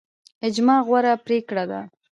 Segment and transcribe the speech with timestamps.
[0.47, 1.81] اجماع غوره پریکړه ده